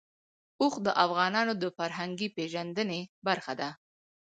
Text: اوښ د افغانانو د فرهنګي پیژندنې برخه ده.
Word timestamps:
اوښ 0.61 0.73
د 0.85 0.87
افغانانو 1.05 1.53
د 1.61 1.63
فرهنګي 1.77 2.27
پیژندنې 2.37 3.01
برخه 3.27 3.53
ده. 3.59 3.69